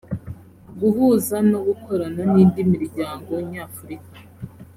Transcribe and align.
guhuza 0.79 1.35
no 1.51 1.59
gukorana 1.67 2.21
n 2.33 2.35
indi 2.43 2.61
miryango 2.73 3.31
nyafurika 3.49 4.19